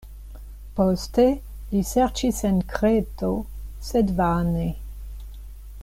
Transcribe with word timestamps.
Poste, 0.77 1.25
li 1.73 1.81
serĉis 1.89 2.39
en 2.51 2.57
Kreto, 2.73 3.31
sed 3.91 4.15
vane. 4.23 4.67